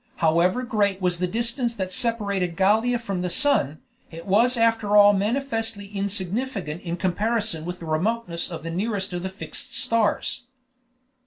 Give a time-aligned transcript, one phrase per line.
[0.15, 5.13] However great was the distance that separated Gallia from the sun, it was after all
[5.13, 10.45] manifestly insignificant in comparison with the remoteness of the nearest of the fixed stars.